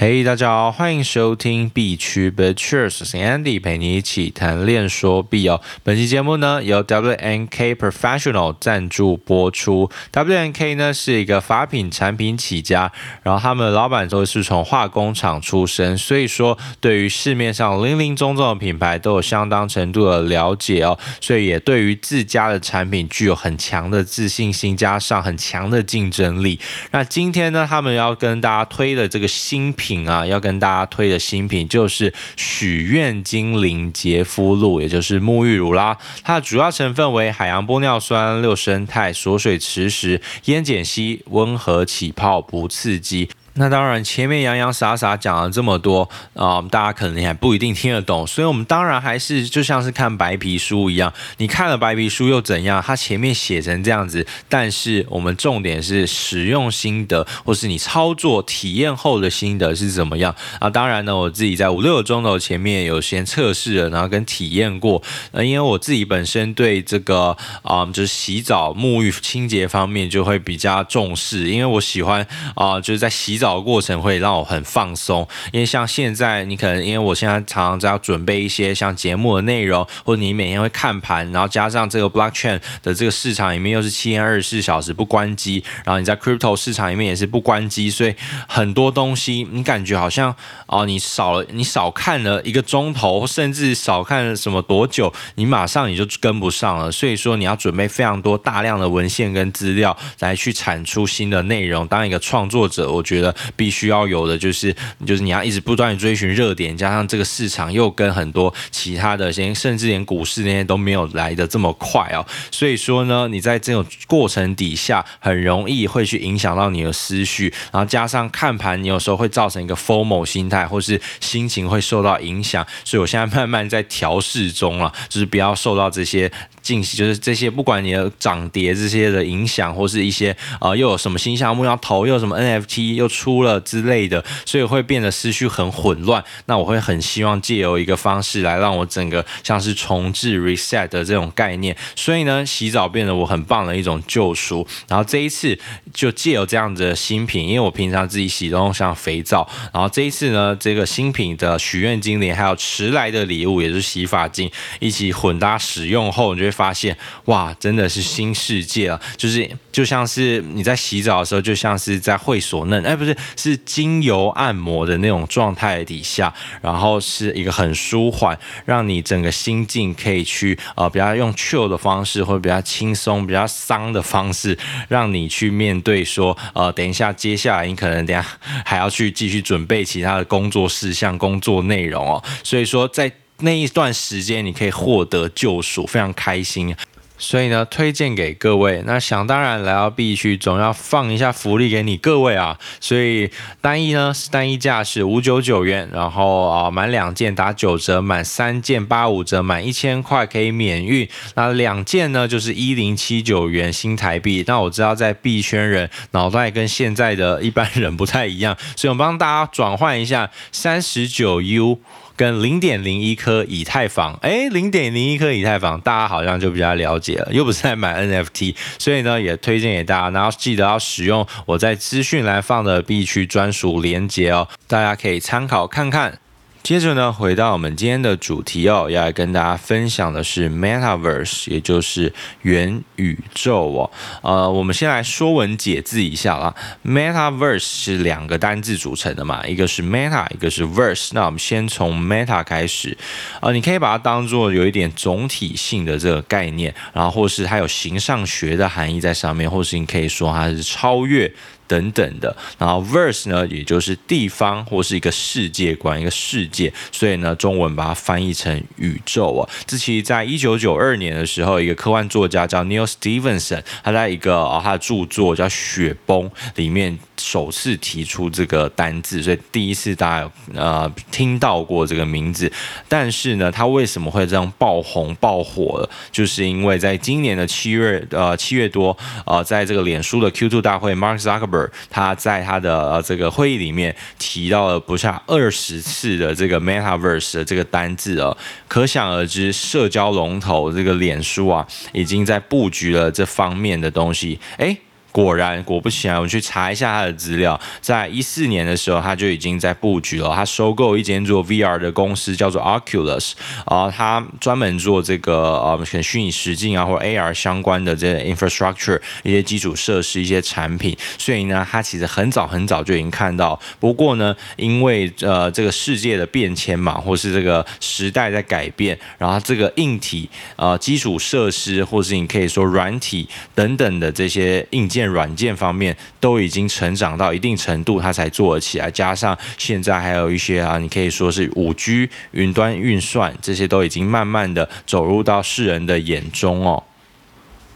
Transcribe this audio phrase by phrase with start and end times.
[0.00, 5.60] 嘿，hey, 大家好，欢迎收听币圈 BitCheers，我是 Andy，陪你一起谈链说币哦。
[5.82, 9.90] 本期节目呢由 WNK Professional 赞助播出。
[10.12, 12.92] WNK 呢是一个法品产品起家，
[13.24, 26.60] 然后他们的老板都是从化工厂出身，所以说对于市面上林林总总的品牌都有相当程度的了解哦，所以也对于自家的产品具有很强的自信心，加上很强的竞争力。
[26.92, 29.87] 那今天呢，他们要跟大家推的这个新品。
[29.88, 35.96] 品啊，要跟大家推的新品就是许愿精灵洁肤露，也就是沐浴乳啦。
[36.22, 43.30] 它的主要成分为海洋玻尿酸、六生态、锁水磁石、烟碱烯，温和起泡，不刺激。
[43.58, 52.80] 那当然，前面洋洋洒洒讲了这么多啊、大家可能还不一定听得懂，所以我们当然还是就像是看白皮书一样，你看了白皮书又怎样？
[52.80, 60.70] 它前面写成这样子，但是我们重点是使用心得，或是你操作体验后的心得是怎么样啊？
[60.70, 65.02] 当然呢，我自己在五六个钟头前面有先测试了，然后跟体验过。
[65.32, 73.47] 呃，因为我自己本身对这个啊、就是洗澡、沐浴、清洁方面就会比较重视，因为我喜欢啊、就是在洗澡。
[73.48, 88.14] 找过程会让我很放松，因为像现在你可能因为我现在常常在要准备一些像节目的内容，或者你每天会看盘，然后加上这个 blockchain 的这个市场里面又是七天二十四小时不关机，然后你在 crypto 市场里面也是不关机，所以
[88.46, 101.86] 很多东西你感觉好像哦，你少了你少看了一个钟头，甚至少看了什么多久，你马上你就跟不上了，所以说你要准备非常多大量的文献跟资料来去产出新的内容。
[101.86, 103.34] 当一个创作者，我觉得。
[103.56, 104.74] 必须要有的就是，
[105.06, 112.24] 就是你要一直不断的追寻热点，加上这个市场又跟很多其他的，先甚至连股市那些都没有来得这么快哦。
[112.50, 122.66] 所以说呢，你在这种过程底下，很容易会去影响到你的思绪，然后加上看盘，你有时候会造成一个 formal 心态，或是心情会受到影响。
[122.84, 126.30] 所以我现在慢慢在调试中了，就是不要受到这些。
[126.76, 136.22] 就是这些，不管你的涨跌这些的影响，或是一些呃又有什么新项目要投，又有什么 NFT 又出了之类的，所以会变得思绪很混乱。
[136.44, 141.74] 那我会很希望借由一个方式来让我整个像是重置 reset 的这种概念。
[141.96, 144.66] 所以呢，洗澡变得我很棒的一种救赎。
[144.86, 145.58] 然后这一次
[145.94, 154.50] 就借由这样子的新品，因为我平常自己洗都用像肥皂，然后这一次呢，这个新品的许愿精灵还有迟来的礼物，也是洗发精
[154.80, 156.57] 一起混搭使用后，你就会。
[156.58, 156.96] 发现
[157.26, 159.00] 哇，真的是新世界啊！
[159.16, 174.58] 就是就像是你在洗澡的时候，就像是在会所嫩，哎，不是，是精油按摩的那种状态底下，然后是一个很舒缓，让你整个心境可以去呃，比较用 chill 的方式，或者比较轻松、比较桑的方式，
[174.88, 178.26] 让你去面对说，呃，等一下，接下来你可能等下
[178.64, 182.20] 还要去继续准备其他的工作事项、工作内容哦。
[182.42, 183.12] 所以说在。
[183.40, 186.74] 那一段时间，你可以获得救赎，非常开心。
[187.20, 188.80] 所以呢，推荐给各位。
[188.86, 192.56] 那想当然来到币区，总要放一下福利给你各位啊。
[192.80, 193.28] 所以
[193.60, 201.08] 单一呢是，单一价是五九九元，然后啊满两件打九折，满三件八五折，满一千块可以免运。
[201.34, 204.44] 那两件呢就是一零七九元新台币。
[204.46, 211.80] 那我知道在币圈人脑袋跟现在的一般人不太一样，所以我帮大家转换一下三十九 U。
[212.18, 226.18] 跟零点零一颗以太坊，哎，零点零一颗以太坊，大家好像就比较了解了，又不是在买 NFT，所以呢，也推荐给大家，然后记得要使用我在资讯栏放的 B 区专属链接哦，大家可以参考看看。
[226.62, 233.90] 接着呢，回到我们今天的主题哦，要来跟大家分享的是 Metaverse，也就是元宇宙哦。
[234.22, 236.54] 呃，我们先来说文解字一下啦。
[236.84, 241.10] Metaverse 是两个单字组成的嘛，一个是 Meta，一个是 Verse。
[241.14, 242.94] 那我们先从 Meta 开始，
[243.40, 251.32] 呃，你可以把它当做有一点总体性的这个概念，然后或是它有形上学的含义在上面，或是你可以说它是超越。
[251.68, 259.48] 等等的，然后 verse 呢，也就是地方或是一个世界观，一个世界，所以呢，中文把它翻译成宇宙啊。
[259.66, 266.98] 这其实在一九九二年的时候，一个科幻作家叫 Neil Stevenson，他在一个啊他的著作叫《雪崩》里面。
[267.20, 272.50] 首次提出这个单字，所以第一次大家呃听到过这个名字。
[272.86, 275.90] 但是呢，他为什么会这样爆红爆火了？
[276.12, 281.57] 就是因为在今年的七月呃七月多呃，在这个脸书的 Q2 大会，Mark Zuckerberg
[281.88, 294.38] 他在他的这个会议里面提到了不下二十次的这个 Metaverse 的这个单字哦，可想而知，社交龙头这个脸书啊，已经在布局了这方面的东西。
[294.58, 294.76] 诶
[295.10, 300.32] 果然，果不其然，我去查一下他的资料，在一四年的时候，他就已经在布局了。
[300.34, 303.32] 他收购一间做 VR 的公司，叫做 Oculus，
[303.64, 310.96] 啊，他专门做这个呃，可虚拟实境啊，或者 AR 相关的这些 infrastructure 一些基础设施、一些产品。
[311.16, 313.58] 所以呢，他其实很早很早就已经看到。
[313.80, 325.07] 不过呢，因为呃这个世界的变迁嘛，或是这个时代在改变，然后这个硬体呃基础设施，或是你可以说软体等等的这些硬件。
[325.08, 328.90] 软件方面都已经成长到一定程度，它才做得起来。
[328.90, 336.84] 加上现在还有一些啊，你可以说是五 G 云端运算，这些都已经慢慢的走入到世人的眼中哦。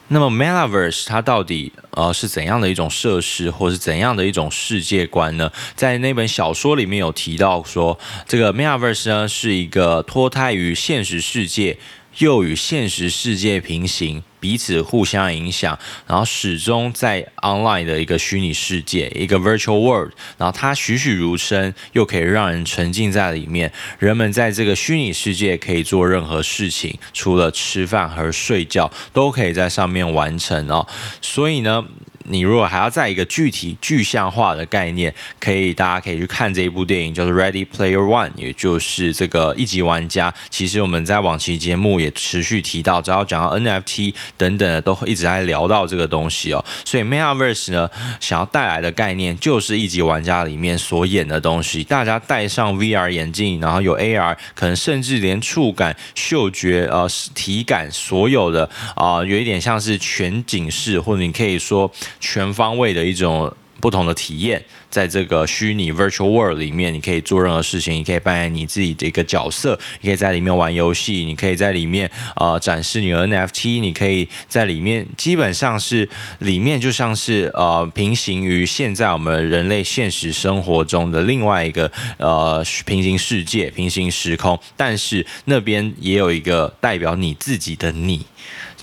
[0.08, 5.50] 那么 Metaverse 它到底呃是怎样的一种设施，或是怎样的一种世界观呢？
[5.74, 7.98] 在那本小说里面有提到说，
[8.28, 11.78] 这个 Metaverse 呢是一个脱胎于现实世界，
[12.18, 14.22] 又与现实世界平行。
[14.40, 23.72] 彼此互相影响，然后始终在 online 的一个虚拟世界，一个 virtual world，然后它栩栩如生，又可以让人沉浸在里面。
[24.00, 30.88] 人们在这个虚拟世界可以做任何事情，除了吃饭和睡觉，都可以在上面完成哦。
[31.20, 31.84] 所以呢，
[32.24, 40.32] 你如果还要再一个具体具象化的概念，可以大家可以去看这一部电影，叫做 Ready Player One，也就是这个一级玩家。
[40.50, 46.64] 其实我们在往期节目也持续提到，只要讲到 NFT 等等的，都会一直在聊到这个东西哦。
[46.84, 47.90] 所以 Metaverse 呢，
[48.20, 51.82] 想要带来的概念就是一级玩家里面所演的东西。
[51.82, 61.90] 大家戴上 VR 眼镜，然后有 AR，可能甚至连触感、嗅觉、呃体感，所有的啊、有一点像是全景式，或者你可以说。
[62.22, 76.08] 全方位的一种不同的体验，在这个虚拟 virtual world 里面，你可以做任何事情，你可以扮演你自己的一个角色，你可以在里面玩游戏，你可以在里面呃展示你的 NFT，你可以在里面基本上是
[76.38, 88.24] 里面就像是呃平行于现在我们人类现实生活中的另外一个呃平行世界、平行时空，但是那边也有一个代表你自己的你。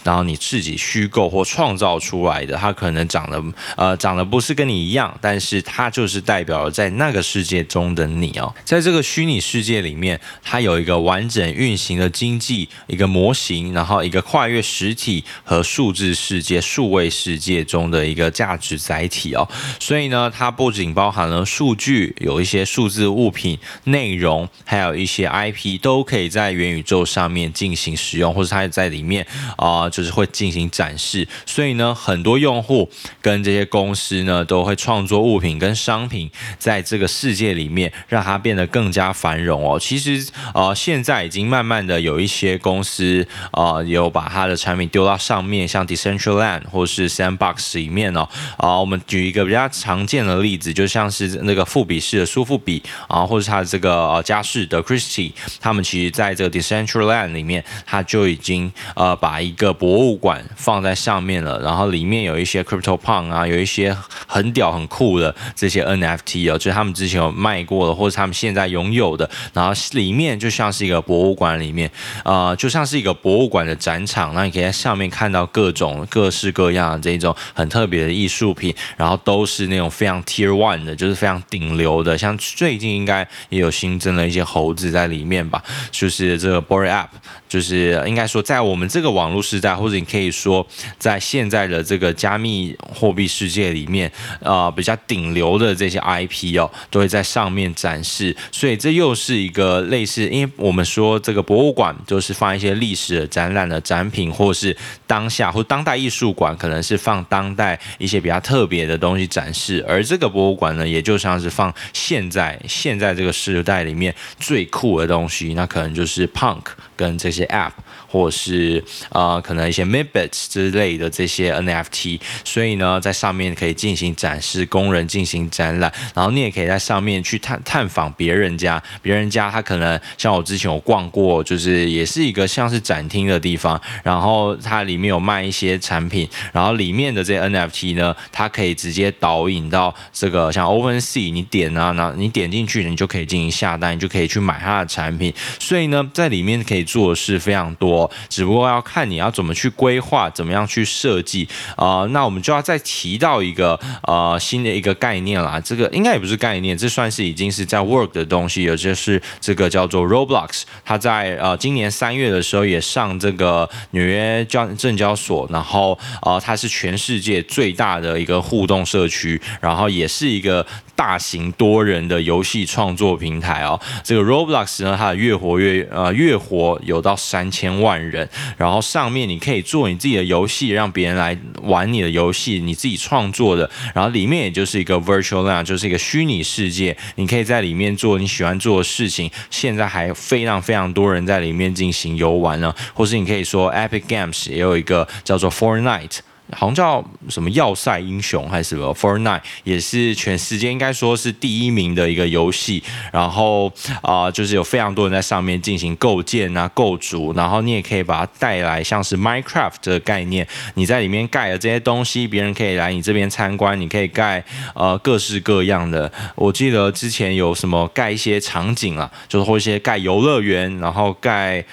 [0.04, 3.44] 然后你自己虚构或创造出来的，它可能长得
[3.76, 8.54] 呃长得不是跟你一样，但是它就是代表了在那个世界中的你哦。
[8.64, 19.48] 在这个虚拟世界里面，它有一个完整运行的经济一个模型，然后一个跨越实体和数字世界、数位世界中的一个价值载体哦。
[19.80, 29.89] 所以呢，它不仅包含了数据，有一些数字物品、内容，还有一些 IP 都可以在元宇宙上面进行使用，或者它在里面啊。
[29.90, 32.90] 就是会进行展示，所以呢，很多用户
[33.22, 39.80] 跟这些公司呢，都会创作物品跟商品，在这个世界里面，让它变得更加繁荣哦。
[39.80, 48.28] 其实，呃，现在已经慢慢的有一些公司，呃，有把它的产品丢到上面，像 Decentraland 或是 Sandbox 里面哦。
[48.58, 63.96] 啊、我们举一个比较常见的例子，就像是那个富比士的苏富比啊，或者它的这个呃佳士的 Christie，他们其实在这个 Decentraland 里面，它就已经呃把一个博物馆放在上面了，然后里面有一些 CryptoPunk 啊，有一些
[64.28, 71.90] 很屌很酷的这些 NFT 哦，就是他们之前有卖过的，或者他们现在拥有的，然后里面就像是一个博物馆里面，
[72.26, 87.08] 呃，就像是一个博物馆的展场，那你可以在上面看到各种各式各样的这种很特别的艺术品，然后都是那种非常 Tier One 的，就是非常顶流的，像最近应该也有新增了一些猴子在里面吧，就是这个 bore App，
[87.48, 89.69] 就是应该说在我们这个网络时代。
[89.76, 90.66] 或者你可以说，
[90.98, 94.12] 在现在的这个加密货币世界里面，
[94.42, 98.36] 呃，比较顶流的这些 IP 哦，都会在上面展示。
[98.52, 104.76] 所以这又是一个类似，因为我们说这个博物馆就是放一些历史的展览的展品，或是
[105.08, 109.84] 当下或当代艺术馆可能是放当代一些比较特别的东西展示。
[109.88, 116.64] 而这个博物馆呢，也就像是放现在现在这个时代里面最酷的东西，那可能就是 Punk
[116.96, 117.72] 跟这些 App。
[118.10, 147.99] 或是啊、呃，可能一些 MIBITs 之类的这些 NFT，所以呢，在上面可以进行展示，工人进行展览，然后你也可以在上面去探探访别人家，别人家他可能像我之前有逛过，就是也是一个像是展厅的地方，然后它里面有卖一些产品，然后里面的这些 NFT 呢，它可以直接导引到这个像 OpenSea，你点啊，然后你点进去，你就可以进行下单，你就可以去买它的产品，所以呢，在里面可以做的事非常多。
[148.28, 152.06] 只不过要看你要怎么去规划，怎么样去设计啊？
[152.12, 170.66] 那我们就要再提到一个呃新的一个概念啦，这个应该也不是概念，这算是已经是在 work 的东西，也就是这个叫做 Roblox，它在呃今年三月的时候也上这个纽约交证交所，然后呃它是全世界最大的一个互动社区，然后也是一个。
[171.00, 178.28] 大型多人的游戏创作平台哦，这个 Roblox 呢，它的月活跃呃月活有到三千万人，
[178.58, 189.32] 然后上面你可以做你自己的游戏，让别人来玩你的游戏，你自己创作的，然后里面也就是一个 Virtual Land，就是一个虚拟世界，你可以在里面做你喜欢做的事情。
[189.50, 196.20] 现在还非常非常多人在里面进行游玩呢，或是你可以说 Epic Games 也有一个叫做 Fortnite。
[196.52, 202.84] 好像叫什么要塞英雄还是什么，Fortnite 也是全世界应该说是第一名的一个游戏。
[203.12, 216.12] 然后啊、就是有非常多人在上面进行构建啊、构筑，然后你也可以把它带来像是 Minecraft 的概念，你在里面盖了这些东西，别人可以来你这边参观，你可以盖呃各式各样的。
[216.36, 221.64] 我记得之前有什么盖一些场景啊，就是或一些盖游乐园，然后盖。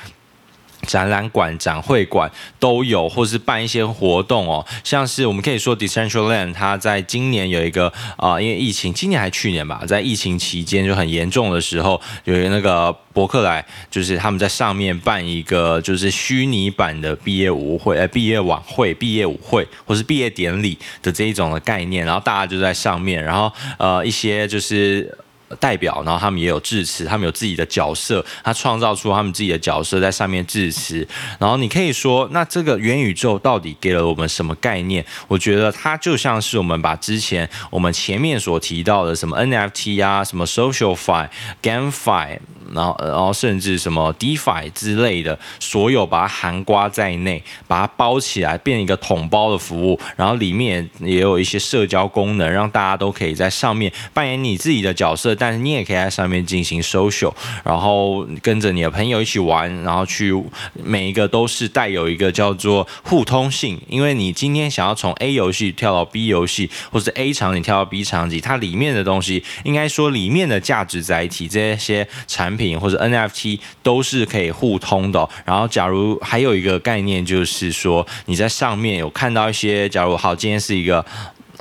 [0.86, 25.18] 展览馆、展会馆都有，或是办一些活动哦，像是我们可以说 Decentraland，它在今年有一个啊、因为疫情，今年还去年吧，在疫情期间就很严重的时候，有一个那个伯克莱，就是他们在上面办一个就是虚拟版的毕业舞会、呃毕业晚会、毕业舞会或是毕业典礼的这一种的概念，然后大家就在上面，然后呃一些就是。
[25.58, 31.06] 代表，然后他们也有致辞，他们有自己的角色，他创造出他们自己的角色在上面致辞。
[31.38, 35.04] 然后你可以说，那这个元宇宙到底给了我们什么概念？
[35.28, 41.28] 我觉得它就像是我们把之前我们前面所提到的什么 NFT 啊，什么 SocialFi、
[41.62, 42.38] GameFi。
[42.74, 50.00] 然后，然后甚至什么 DeFi 之类的，所有把它含括在内，把它包起来，变一个统包的服务。
[50.16, 60.34] 然后里面也有一些社交功能，让大家都可以在上面扮演你自己的角色，但是你也可以在上面进行 social，然后跟着你的朋友一起玩，然后去
[60.74, 72.56] 每一个都是带有一个叫做互通性，因为你今天想要从 A 游戏跳到 B 游戏，或是 A 场景跳到 B 场景，它里面的东西，应该说里面的价值载体这些产品。
[72.56, 75.28] 品或者 NFT 都是可以互通的。
[75.44, 81.04] 然后，假如还有一个概念，就是说你在上面有看到一些，假如好，今天是一个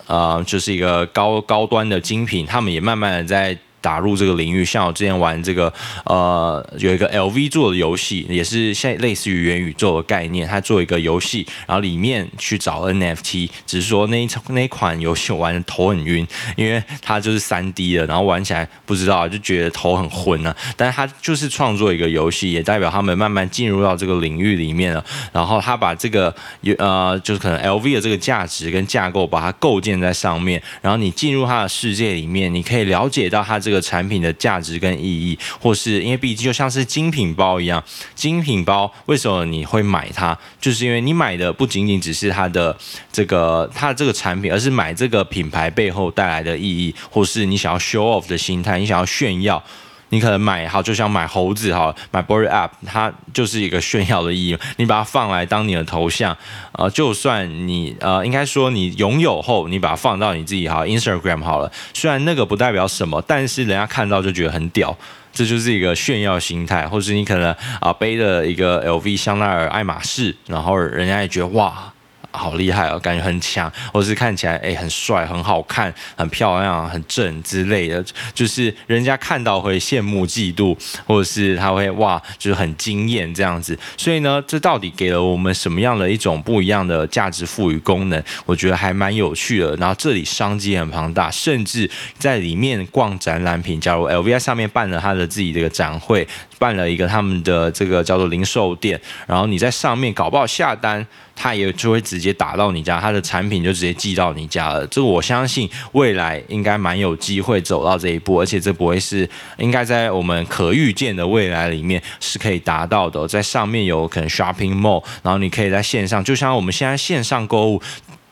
[0.07, 3.57] 呃，就是一个高高端的精品，他们也慢慢的在。
[3.85, 5.71] 打入这个领域，像我之前玩这个，
[6.05, 16.25] 呃，有一个 LV 做的游戏，也是像类似于元宇宙的概念，它做一个游戏，然后里面去找 NFT，只是说那一那一款游戏我玩的头很晕，
[16.55, 20.57] 因为它就是三 D 的，然后玩起来不知道就觉得头很昏啊。
[20.75, 25.05] 但是它就是创作一个游戏，也代表他们慢慢进入到这个领域里面了。
[25.31, 26.33] 然后他把这个
[26.79, 33.74] 呃，就是可能 LV 的这个价值跟架构，把它构建在上面，然后你进入他的世界里面，你可以了解到他这个。
[33.81, 40.37] 产品的价值跟意义，或是因为毕竟就像是精品包一样，精品包为什么你会买它？
[40.59, 42.75] 就是因为你买的不仅仅只是它的
[43.11, 49.63] 这个它的这个产品，而是买这个品牌背后带来的意义，或是你想要 show off 的心态，你想要炫耀。
[50.09, 54.57] 你可能买好，就像买猴子哈，买 Bored Ape，它就是一个炫耀的意义。
[54.77, 56.35] 你把它放来当你的头像，
[56.73, 61.71] 呃，就算你呃，应该说你拥有后，你把它放到你自己哈 Instagram 好了。
[61.93, 64.95] 虽然那个不代表什么，但是人家看到就觉得很屌，
[65.33, 66.87] 这就是一个炫耀心态。
[66.87, 71.91] 或是你可能啊、背着一个 LV、香奈儿、爱马仕，然后人家也觉得哇。
[72.31, 78.03] 好厉害哦，感觉很强，或者是看起来哎很帅、很好看、很漂亮、很正之类的，
[78.33, 83.77] 就是人家看到会羡慕、嫉妒，或者是他会哇，就是很惊艳这样子。
[83.97, 88.21] 所以呢，这到底给了我们什么样的一种不一样的价值赋予功能？
[88.45, 89.75] 我觉得还蛮有趣的。
[89.77, 101.05] 然后这里商机很庞大，甚至在里面逛展览品，假如 L V I 上面办了他的自己的一个展会，办了一个他们的这个叫做零售店，然后你在上面搞不好下单。
[101.37, 104.87] 他也就会直接打到你家，他的产品就直接寄到你家了。
[104.87, 113.27] 这个我相信未来应该蛮有机会走到这一步，而且这不会是应该在我们可预见的未来里面是可以达到的。
[113.27, 117.81] 在上面有可能 shopping mall，然后你可以在线上，就像我们现在线上购物。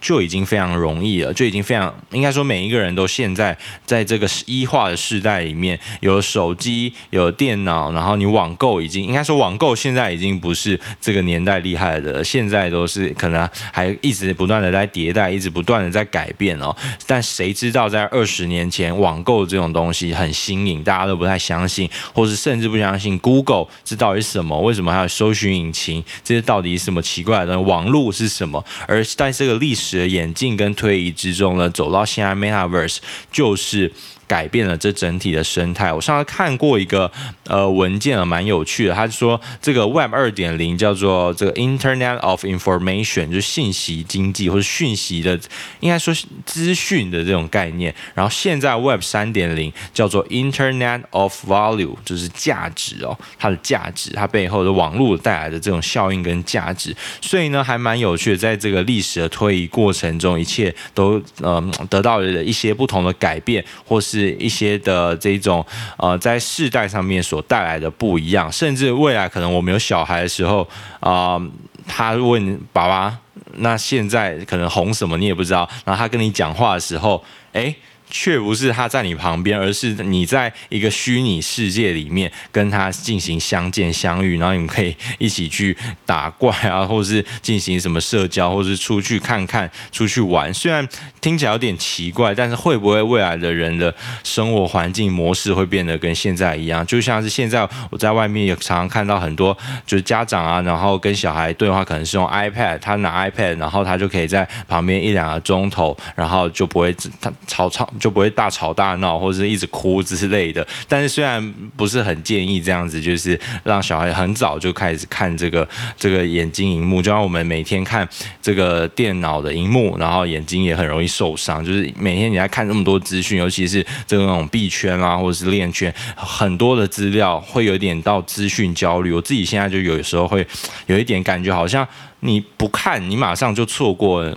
[0.04, 16.76] 就已经非常容易了，就已经非常应该说每一个人都现在在这个一化的时代里面，有手机，有电脑，然后你网购已经应该说网购现在已经不是这个年代厉害的，现在都是可能还一直不断的在迭代，一直不断的在改变哦。
[17.08, 24.60] 但谁知道在二十年前网购这种东西很新颖，大家都不太相信，或是甚至不相信 Google 这到底是什么？
[24.60, 26.04] 为什么还有搜寻引擎？
[26.26, 27.58] 这些到底是什么奇怪的？
[27.62, 28.62] 网络是什么？
[28.88, 32.98] 而在这个历史的演进跟推移之中呢，走到现在，Metaverse
[33.32, 33.92] 就是。
[34.28, 35.92] 改变了这整体的生态。
[35.92, 37.12] 我上次看过一个
[37.46, 38.94] 呃文件啊，蛮有趣的。
[38.94, 45.40] 他说这个 Web 二点零叫做这个 Internet of Information，就是信息经济或者讯息的，
[45.82, 46.14] 应该说
[46.46, 47.94] 资讯的这种概念。
[48.14, 56.96] 然后现在 Web 三点零叫做 Internet of Value，就是价值哦，它的价值，它背后的网络带来的这种效应跟价值。
[57.22, 58.38] 所以呢，还蛮有趣的。
[58.38, 64.13] 在这个历史的推移过程中，一切都呃得到了一些不同的改变，或是。
[64.20, 65.66] 是一些的这种
[65.98, 70.62] 呃，在世代上面所带来的不一样，甚至未来可能我们有小孩的时候
[71.00, 71.42] 啊、呃，
[71.88, 73.18] 他问爸爸，
[73.58, 77.76] 那现在可能红什么你也不知道，然后他跟你讲话的时候，诶。
[78.14, 90.54] 却不是他在你旁边，而是你在一个虚拟世界里面跟他进行相见相遇，然后你们可以一起去打怪啊，或者是进行什么社交，或者是出去看看、出去玩。
[90.54, 90.88] 虽然
[91.22, 93.94] 听起来有点奇怪，但是会不会未来的人的
[94.24, 96.86] 生活环境模式会变得跟现在一样？
[96.86, 107.92] 就像是现在我在外面也常常看到很多，就是家长啊，然后跟小孩对话，可能是用 iPad，他拿 iPad，然后他就可以在旁边一两个钟头，然后就不会他吵吵。
[108.04, 110.68] 就不会大吵大闹，或者是一直哭之类的。
[110.90, 115.66] 但是虽然不是很建议这样子，就是让小孩很早就开始看这个
[115.98, 118.06] 这个眼睛荧幕，就像我们每天看
[118.42, 121.64] 这个电脑的荧幕，然后眼睛也很容易受伤。
[121.64, 129.14] 就是每天你在看那么多资讯，尤其是这种币圈啊，或者是链圈，很多的资料会有点到资讯焦虑。
[129.14, 130.46] 我自己现在就有时候会
[130.88, 131.88] 有一点感觉，好像
[132.20, 134.30] 你不看，你马上就错过。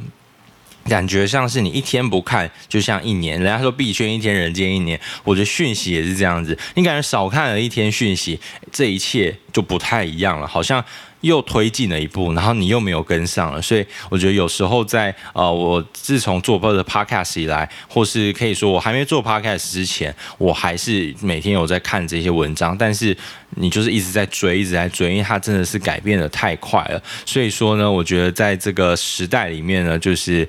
[0.89, 3.41] 感觉像是你一天不看，就像一年。
[3.41, 4.99] 人家说币圈一天，人间一年。
[5.25, 8.39] 我觉得讯息也是这样子，你感觉少看了一天讯息，
[8.73, 10.83] 这一切就不太一样了，好像
[11.23, 13.61] 又推进了一步，然后你又没有跟上了。
[13.61, 23.17] 所以我觉得有时候在呃，我自从做播的 podcast 以来，或是可以说我还没做 podcast 之前，我还是每天有在看这些文章，但是
[23.57, 27.03] 你就是一直在追，一直在追，因为它真的是改变得太快了。
[27.25, 30.49] 所以说呢，我觉得在这个时代里面呢，就是。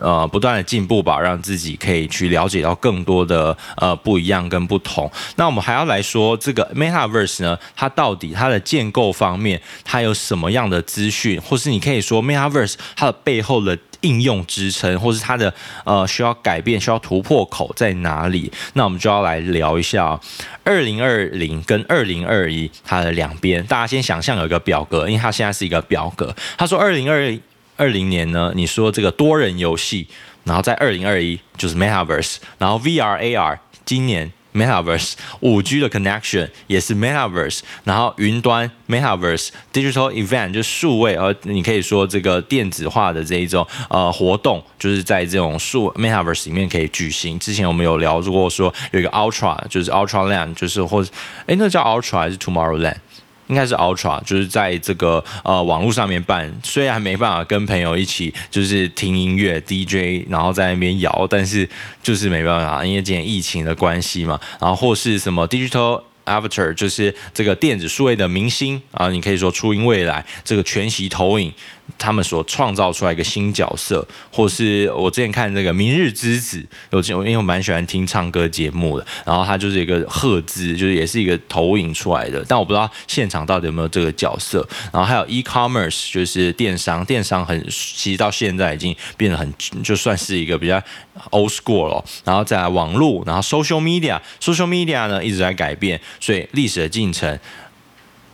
[0.00, 5.10] 呃，不断的进步吧，让自己可以去了解到更多的呃不一样跟不同。
[5.36, 15.52] 那我们还要来说这个 Metaverse 呢，它到底它的建构方面，它有什么样的资讯，或是你可以说 Metaverse 它的背后的应用支撑，或是它的
[15.84, 18.52] 呃需要改变、需要突破口在哪里？
[18.74, 20.20] 那我们就要来聊一下
[20.62, 23.64] 二零二零跟二零二一它的两边。
[23.66, 26.34] 大家先想象有一个表格，因为它现在是一个表格。
[26.56, 27.36] 他说二零二。
[27.80, 30.06] 二零年呢，你说这个多人游戏，
[30.44, 47.38] 然后在二零二一就是 Metaverse，然后 VR AR 今年 Metaverse，五 G 的 connection 也是 Metaverse，然后云端 Metaverse，Digital Event 就数位，而你可以说这个电子化的这一种呃活动，就是在这种数 Metaverse 里面可以举行。
[47.38, 51.10] 之前我们有聊过说有一个 Ultra，就是 Ultra Land，就是或者
[51.46, 52.96] 诶，那叫 Ultra 还是 Tomorrowland？
[53.50, 61.68] 应该是 Ultra，就是在这个呃网络上面办，虽然没办法跟朋友一起就是听音乐 DJ，然后在那边摇，但是
[62.00, 71.52] 就是没办法，因为今年疫情的关系嘛，然后或是什么 Digital Avatar，就是这个电子数位的明星啊，你可以说初音未来这个全息投影。
[71.98, 76.58] 他们所创造出来一个新角色，或是我之前看那个《明日之子》，
[76.90, 84.66] 有因为我蛮喜欢听唱歌节目的，然后他就是一个赫兹，就是也是一个投影出来的，但我不知道现场到底有没有这个角色。
[84.92, 90.82] 然后还有 e-commerce，就是电商，电商很其实到现在已经变得很就算是一个比较
[91.30, 92.04] old school 了。
[92.24, 97.38] 然后再来网络，然后 social media，social media 呢一直在改变，所以历史的进程，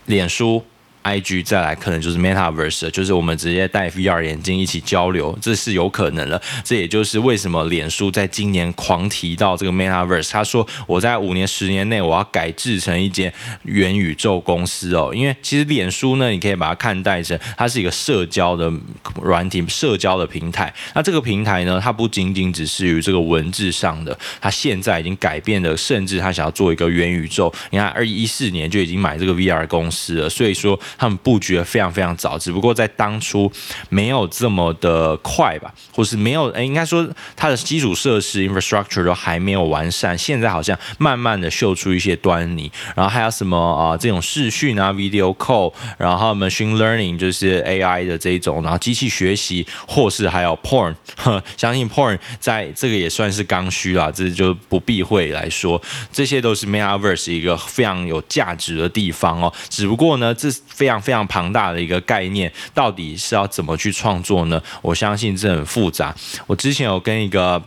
[0.07, 0.65] 脸书。
[1.07, 6.43] IG 再来可能就是 Metaverse，就是我们直接戴 VR 眼镜一起交流，这是有可能的。
[6.65, 15.13] 这也就是为什么脸书在今年狂提到这个 Metaverse，他说我在五年、十年内我要改制成一间元宇宙公司哦。
[15.15, 18.69] 因为其实脸书呢，你可以把它看待成它是一个社交的
[19.23, 20.75] 软体、社交的平台。
[20.95, 27.53] 那这个平台呢，它不仅仅只是于这个文字上的，它现在已经改变了，甚至它想要做一个元宇宙。
[27.71, 30.77] 你看，二一四年就已经买这个 VR 公司了，所以说。
[30.99, 33.51] 他们布局的非常非常早，只不过在当初
[33.89, 42.71] 没有这么的快吧，或是没有，诶，应该说它的基础设施 infrastructure 都还没有完善，现在好像慢慢的秀出一些端倪。
[42.95, 55.81] 然后还有什么啊、呃，这种视讯啊，video call，然后 machine learning 就是 AI 的这种，然后机器学习，或是还有 porn，呵 相信 porn 在这个也算是刚需啦，这就不避讳来说，
[56.13, 59.53] 这些都是 Metaverse 一个非常有价值的地方哦。
[59.69, 64.63] 只不过呢，这是非常非常庞大的一个概念，到底是要怎么去创作呢？
[64.83, 66.15] 我相信这很复杂。
[66.47, 67.61] 我之前有跟一个。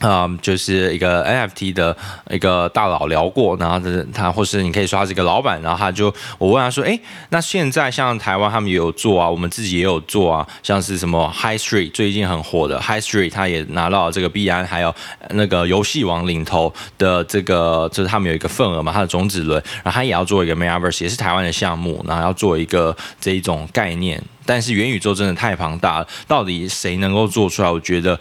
[0.00, 1.96] 啊、嗯，就是一个 NFT 的
[2.28, 14.94] 一个大佬聊过，然后他他或是你可以说他是一个老板，然后他就我问他说，诶，那现在像台湾他们也有做啊，我们自己也有做啊，像是什么 High Street 最近很火的 High Street，他也拿到了这个币安，还有
[15.30, 27.70] 那个游戏王领头的这个，就是他们有一个份额嘛，他的种子轮，然后他也要做一个 Metaverse，也是台湾的项目，然后要做一个这一种概念，但是元宇宙真的太庞大了，到底谁能够做出来？
[27.70, 28.20] 我觉得。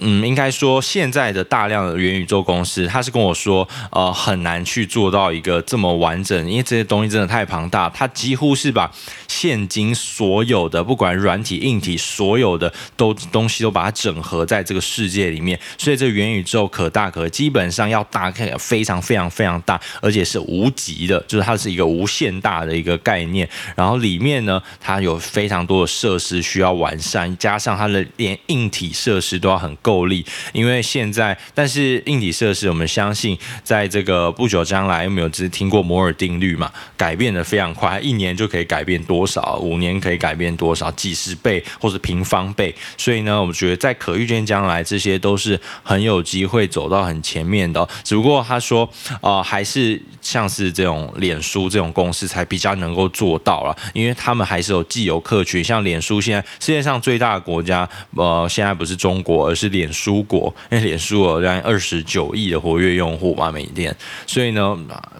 [0.00, 8.90] 嗯，应该说现在的大量的元宇宙公司，他是跟我说，呃，很难去做到一个这么完整，因为这些东西真的太庞大，它几乎是把
[9.26, 23.48] 现今所有的不管软体、硬体，所有的都东西都把它整合在这个世界里面，所以这元宇宙可大可基本上要大，非常非常非常大，而且是无极的，就是它是一个无限大的一个概念。
[23.74, 29.74] 然后里面呢，它有非常多的设施需要完善，加上它的连硬体设施都要很。
[29.86, 36.72] 够力，因为现在，但是硬体设施，我们相信，在这个不久将来，有没有只听过摩尔定律嘛？
[36.96, 39.56] 改变的非常快，一年就可以改变多少？
[39.62, 40.90] 五年可以改变多少？
[40.90, 42.74] 几十倍或者平方倍？
[42.98, 47.88] 所以呢，我们觉得在可预见将来，这些都是很有机会走到很前面的。
[48.02, 63.94] 只不过他说，呃，还是像是这种脸书这种公司才比较能够做到了，因为他们还是有既有客群，像脸书现在世界上最大的国家，呃，现在不是中国，而是脸书国，因为脸书有将近二十九亿的活跃用户嘛，每天，
[64.26, 64.74] 所以呢，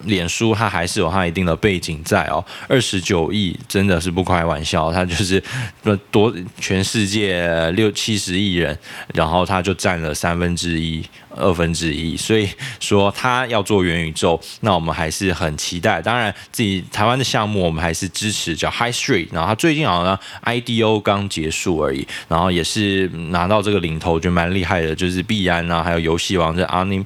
[0.05, 2.43] 脸书它还是有它一定的背景在哦。
[2.67, 5.41] 二十九亿真的是不开玩笑，它就是
[6.09, 8.75] 多全世界六七十亿人，
[9.13, 16.01] 然后它就占了三分之一、二分之一，所以说它要做元宇宙，那我们还是很期待。
[16.01, 24.46] 当然，自己台湾的项目我们还是支持，叫 High Street，然后它最近好像 IDO 刚结束而已，然后也是拿到这个领头就卖。
[24.53, 27.05] 厉害的，就是币安啊，还有游戏王这 Anim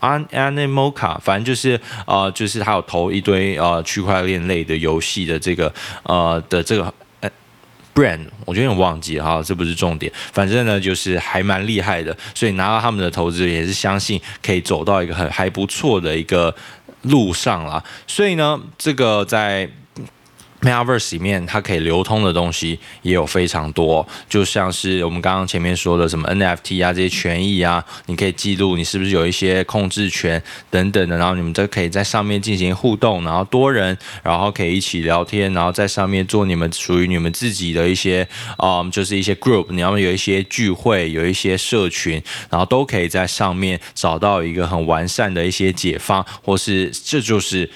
[0.00, 5.72] An Animoca，反正就是呃，就是他有投一堆呃区块链类的游戏的这个
[6.04, 6.92] 呃的这个
[7.94, 16.54] brand，我觉得有点忘记哈，这不是重点，反正呢就是还蛮厉害的，所以拿到他们的投资也是相信可以走到一个很还不错的一个
[17.02, 19.68] 路上啦，所以呢，这个在。
[20.60, 38.28] Metaverse 里面，它可以流通的东西也有非常多，就像是我们刚刚前面说的什么 NFT 啊，这些权益啊，你可以记录你是不是有一些控制权等等的，然后你们都可以在上面进行互动，然后多人，然后可以一起聊天，然后在上面做你们属于你们自己的一些，
[38.62, 47.70] 嗯，就是一些 group，你要有一些聚会，有一些社群，然后都可以在上面找到一个很完善的一些解方，或是这就是。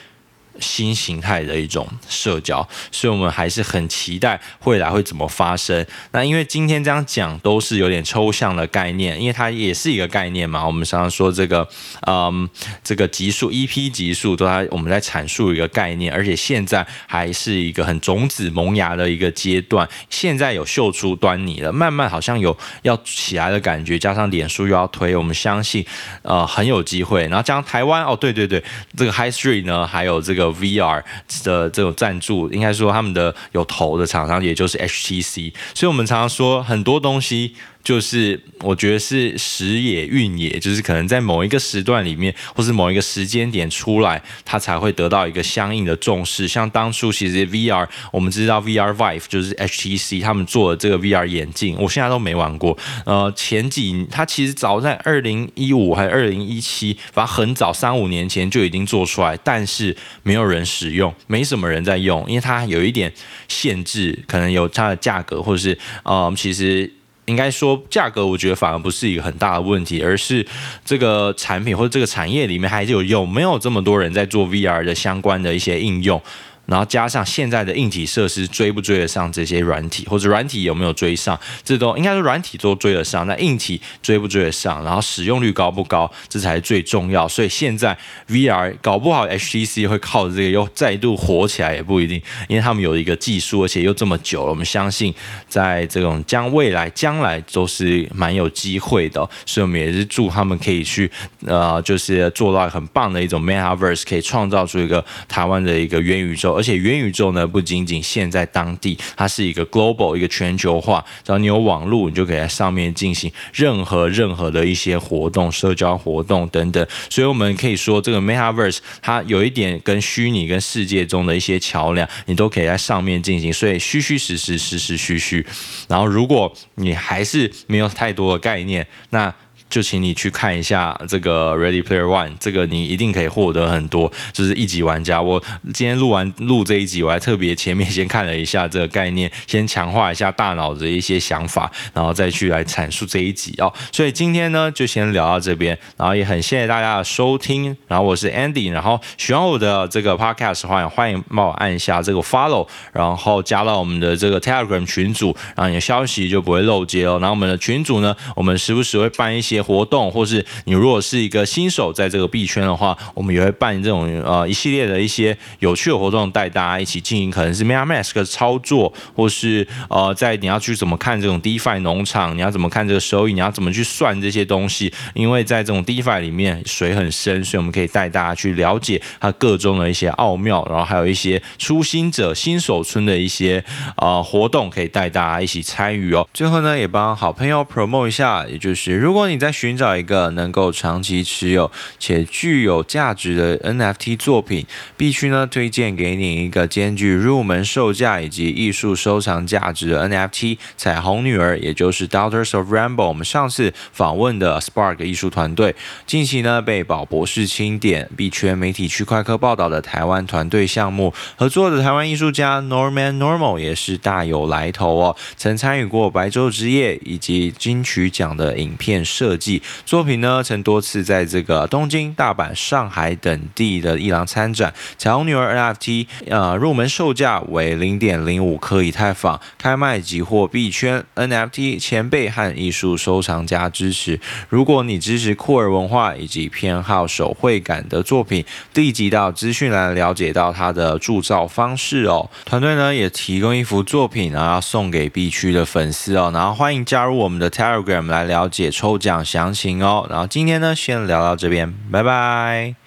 [0.61, 5.85] 新形态的一种社交，所以我们还是很期待未来会怎么发生。
[6.13, 10.65] 那因为今天这样讲都是有点抽象的概念，因为它也是一个概念嘛。
[10.65, 11.69] 我们常常说这个，
[12.07, 12.49] 嗯，
[12.85, 19.89] 这个级数 EP 级数都在我们在阐述一个概念，而且现在还是一个很种子萌芽的一个阶段。
[20.09, 25.85] 现在有秀出端倪了，慢慢好像有要起来的感觉，加上脸书又要推，我们相信
[26.23, 27.23] 呃很有机会。
[27.23, 28.63] 然后加上台湾哦，对对对，
[28.97, 30.44] 这个 High Street 呢，还有这个。
[30.53, 31.03] VR
[31.45, 37.55] 的这种赞助，应该说他们的有投的厂商，也就是 HTC，所以我们常常说很多东西。
[37.85, 46.49] 就是我觉得是时也运也，就是可能在某一个时段里面，或是某一个时间点出来，它才会得到一个相应的重视。
[46.49, 52.77] 像当初其实 VR，我们知道 VR Vive 就是 HTC 他们做的这个 VR 眼镜，我现在都没玩过。
[53.05, 63.13] 呃，前几它其实早在二零一五还是二零一七，反正很早三五年前就已经做出来，但是没有人使用，没什么人在用，因为它有一点
[63.47, 66.91] 限制，可能有它的价格，或者是呃，其实。
[67.27, 70.47] 应该说，价格我觉得反而不是一个很大的问题，而是
[70.85, 76.21] 这个产品或者这个产业里面还是有有没有这么多人在做 VR 的相关的一些应用。
[76.67, 87.29] 然后加上现在的硬体设施追不追得上这些软体，或者软体有没有追上，这都应该说软体都追得上，那硬体追不追得上，然后使用率高不高，这才是最重要。
[87.29, 87.97] 所以现在
[88.29, 95.15] VR 搞不好 HTC 会靠着这个又再度火起来也不一定，因为他们有一个技术，而且又这么久了，我们相信
[95.49, 99.29] 在这种将未来将来都是蛮有机会的。
[99.45, 101.11] 所以我们也是祝他们可以去
[101.45, 106.54] 呃，就是做到很棒的一种 Metaverse，可以创造出一个台湾的一个元宇宙。
[106.55, 111.05] 而且元宇宙呢，不仅仅限在当地，它是一个 global 一个全球化。
[111.23, 116.87] 只要你有网络，你就可以在上面进行任何任何的一些活动、社交活动等等。
[117.11, 123.53] 所以我们可以说，这个 Metaverse 它有一点跟虚拟跟世界中的一些桥梁，你都可以在上面进行。
[123.53, 125.47] 所以虚虚实实，实实虚虚。
[125.89, 129.35] 然后如果你还是没有太多的概念，那
[129.75, 135.21] 就请你去看一下这个 Ready Player One，这个你一定可以获得很多，就是一级玩家。
[135.21, 143.75] 我今天录完录这一集，我还特别前面先看了一下这个概念，先强化一下大脑的一些想法，然后再去来阐述这一集哦。
[143.91, 147.77] 所以今天呢，就先聊到这边，然后也很谢谢大家的收听。
[147.89, 157.19] 然后我是 Andy，然后喜欢我的这个 Podcast 的话，也欢迎帮我按一下这个 Follow，然后加到我们的这个 Telegram 群组，然后你的消息就不会漏接哦。
[157.21, 159.64] 然后我们的群组呢，我们时不时会办一些。
[159.65, 183.65] 活动，或是你如果是一个新手在这个币圈的话，我们也会办这种呃一系列的一些有趣的活动，带大家一起进行，可能是 MetaMask 的操作，或是呃在你要去怎么看这种 DeFi 农场，你要怎么看这个收益，你要怎么去算这些东西，因为在这种 DeFi 里面水很深，所以我们可以带大家去了解它各中的一些奥妙，然后还有一些初心者新手村的一些
[183.97, 186.29] 呃活动，可以带大家一起参与哦。
[186.35, 194.65] 最后呢，也帮好朋友 promote 一下，也就是如果你在在寻找一个能够长期持有且具有价值的 NFT 作品，
[194.97, 203.09] 必须呢推荐给你一个兼具入门售价以及艺术收藏价值的 NFT《彩虹女儿》，也就是 Daughters of Rainbow。
[203.09, 205.77] 我们上次访问的 Spark 艺术团队，
[206.07, 219.63] 近期呢被宝博士钦点币圈媒体区块科报道的台湾团队项目合作的台湾艺术家 Norman Normal 也是大有来头哦，曾参与过白昼之夜以及金曲奖的影片设计。
[219.85, 224.73] 作品呢，曾多次在这个东京、大阪、上海等地的艺廊参展。
[224.97, 234.21] 彩虹女儿 NFT，呃，入门售价为零点零五颗以太坊，开卖即获币圈 NFT 前辈和艺术收藏家支持。
[234.49, 238.45] 如果你支持酷儿文化以及偏好手绘感的作品，
[238.75, 242.29] 立即到资讯栏了解到它的铸造方式哦。
[242.45, 246.31] 团队呢也提供一幅作品，然后送给币区的粉丝哦。
[246.35, 252.84] 然后欢迎加入我们的 Telegram 来了解抽奖详情哦，然后今天呢，先聊到这边，拜拜。